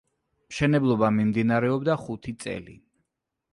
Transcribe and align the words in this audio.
მშენებლობა 0.53 1.09
მიმდინარეობდა 1.19 1.99
ხუთი 2.07 2.37
წელი. 2.47 2.77